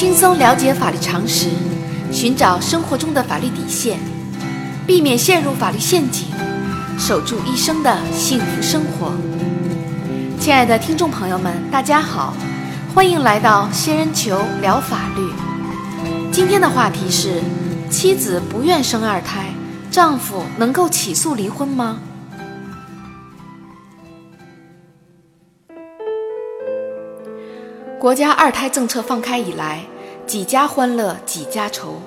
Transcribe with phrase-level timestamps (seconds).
[0.00, 1.50] 轻松了解法律常识，
[2.10, 3.98] 寻找生活中的法律底线，
[4.86, 6.26] 避免陷入法律陷阱，
[6.98, 9.12] 守住一生的幸福生活。
[10.40, 12.32] 亲爱的听众朋友们，大家好，
[12.94, 16.30] 欢迎来到仙人球聊法律。
[16.32, 17.42] 今天的话题是：
[17.90, 19.52] 妻子不愿生二胎，
[19.90, 21.98] 丈夫能够起诉离婚吗？
[27.98, 29.84] 国家二胎政策放开以来，
[30.30, 32.00] 几家欢乐几家愁。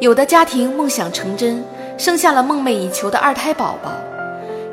[0.00, 1.62] 有的家庭梦想成真，
[1.96, 3.92] 生下了梦寐以求的二胎宝宝；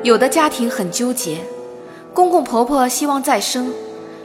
[0.02, 1.38] 有的家庭很纠结，
[2.12, 3.72] 公公婆婆希望再生，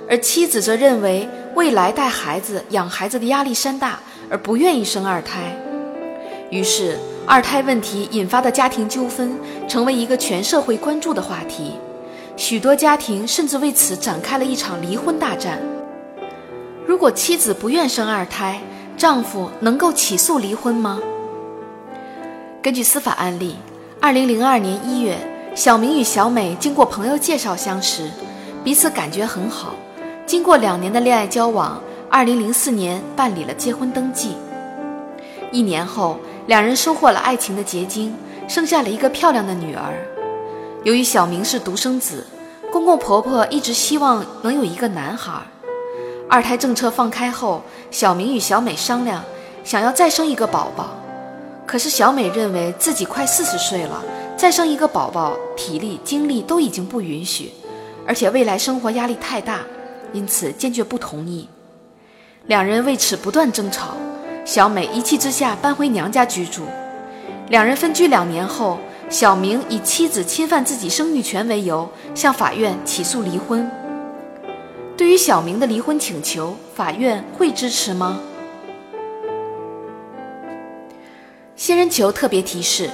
[0.10, 4.00] 而妻子则认为未来带孩子、养孩子的压力山大，
[4.32, 5.55] 而不愿意生二胎。
[6.50, 11.74] 于是，二胎问题引发的家庭纠纷成为一个全社会关注的话题，
[12.36, 15.60] 许多家庭甚至为此展开了一场离婚大战。
[16.88, 18.62] 如果妻子不愿生二胎，
[18.96, 21.00] 丈夫能够起诉离婚吗？
[22.62, 23.55] 根据司法案例，
[24.00, 25.18] 二零零二年一月，
[25.55, 28.10] 小明与小美经过朋友介绍相识，
[28.64, 29.74] 彼此感觉很好。
[30.27, 34.38] 经过两年的恋爱交往，二零零四年办理了结婚登记。
[35.52, 38.16] 一年后，两人收获了爱情的结晶，
[38.48, 39.94] 生下了一个漂亮的女儿。
[40.84, 42.26] 由于小明是独生子，
[42.72, 45.42] 公公婆婆一直希望能有一个男孩。
[46.27, 49.23] 二胎政策放开后，小明与小美商量，
[49.63, 50.90] 想要再生一个宝宝。
[51.65, 54.04] 可是小美认为自己快四十岁了，
[54.35, 57.51] 再生一个宝宝，体力精力都已经不允许，
[58.07, 59.59] 而且未来生活压力太大，
[60.13, 61.48] 因此坚决不同意。
[62.48, 63.96] 两人为此不断争吵，
[64.44, 66.63] 小美一气之下搬回娘家居住。
[67.50, 68.79] 两人分居两年后，
[69.09, 73.69] 小明以妻子侵犯自己生育权为由，向法院起诉离婚。
[74.97, 78.18] 对于小明的离婚请求，法院会支持吗？
[81.58, 82.90] 仙人球特别提示：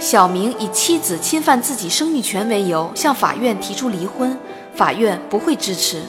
[0.00, 4.36] 小明以妻子侵犯自己生育权为由向法院提出离婚，
[4.74, 6.02] 法院不会支持。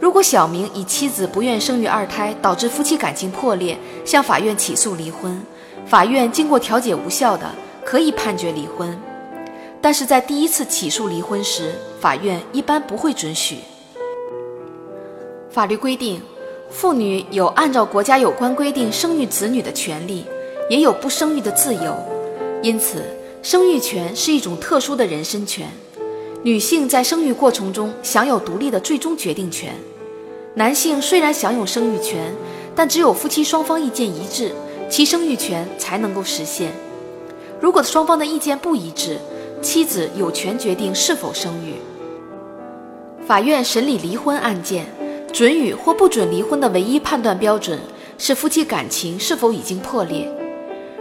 [0.00, 5.42] 如果小明以妻子不愿生育二胎导致夫妻感情破裂，向法院起诉离婚，
[5.84, 7.50] 法院经过调解无效的，
[7.84, 8.98] 可以判决离婚。
[9.82, 13.58] 但是在第一次起诉离婚时，法院一般不会准许。
[15.54, 16.20] 法律规定，
[16.68, 20.24] 妇女有按照国家有关规定生育子女的权利，
[20.68, 21.96] 也有不生育的自由。
[22.60, 23.04] 因此，
[23.40, 25.68] 生育权是一种特殊的人身权。
[26.42, 29.72] 女性在生育过程中享有独立的最终决定权。
[30.54, 32.34] 男性虽然享有生育权，
[32.74, 34.50] 但只有夫妻双方意见一致，
[34.90, 36.72] 其生育权才能够实现。
[37.60, 39.18] 如果双方的意见不一致，
[39.62, 41.74] 妻子有权决定是否生育。
[43.24, 44.84] 法院审理离婚案件。
[45.34, 47.76] 准予或不准离婚的唯一判断标准
[48.18, 50.30] 是夫妻感情是否已经破裂。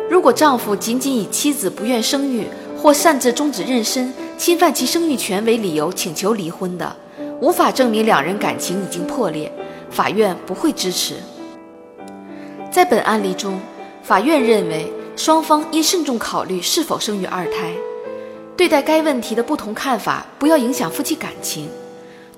[0.09, 6.95] 如果丈夫仅仅以妻子不愿生育或擅自终止妊娠、侵犯其生育权为理由请求离婚的，
[7.39, 9.53] 无法证明两人感情已经破裂，
[9.91, 11.13] 法院不会支持。
[12.71, 13.59] 在本案例中，
[14.01, 17.71] 法院认为双方应慎重考虑是否生育二胎，
[18.57, 21.69] 对待该问题的不同看法不要影响夫妻感情。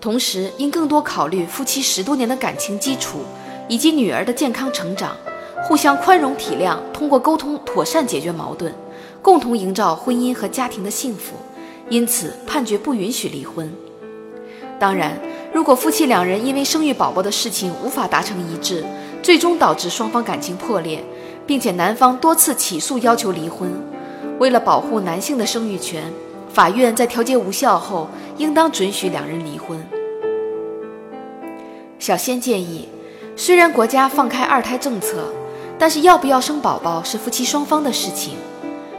[0.05, 3.21] 同时，应更多考虑夫妻十多年的感情基础，
[3.67, 5.17] 以及女儿的健康成长，
[5.63, 8.71] 互相宽容体谅，通过沟通妥善解决矛盾，
[9.19, 11.33] 共同营造婚姻和家庭的幸福。
[11.89, 13.73] 因此，判决不允许离婚。
[14.77, 15.19] 当然，
[15.51, 18.85] 如果夫妻两人因为生育宝宝的事情无法达成一致，
[19.23, 21.03] 最终导致双方感情破裂，
[21.47, 23.71] 并且男方多次起诉要求离婚，
[24.38, 26.13] 为了保护男性的生育权，
[26.53, 28.07] 法院在调解无效后，
[28.38, 29.79] 应当准许两人离婚。
[31.97, 32.88] 小仙建议，
[33.35, 35.25] 虽然国家放开二胎政策，
[35.79, 38.34] 但是要不要生宝宝是夫妻双方的事情，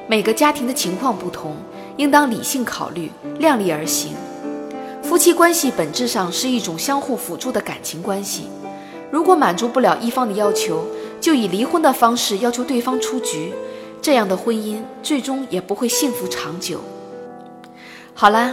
[0.09, 1.57] 每个家庭的情况不同，
[1.97, 4.15] 应当理性考虑，量力而行。
[5.03, 8.49] 夫妻关系本质上是一种相互辅助的感情关系，
[9.11, 10.85] 如果满足不了一方的要求，
[11.21, 13.53] 就以离婚的方式要求对方出局，
[14.03, 16.81] 这样的婚姻最终也不会幸福长久。
[18.15, 18.53] 好啦，